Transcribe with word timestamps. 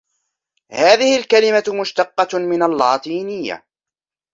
هذه 0.71 1.17
الكلمة 1.17 1.81
مشتقة 1.81 2.37
من 2.39 2.63
اللاتينية. 2.63 3.65